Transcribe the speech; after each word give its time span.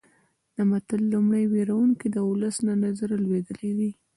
د 0.55 0.57
متل 0.69 1.01
لومړی 1.13 1.43
ویونکی 1.51 2.07
د 2.11 2.17
ولس 2.29 2.55
له 2.67 2.73
نظره 2.83 3.15
لویدلی 3.23 3.71
وي 3.77 3.91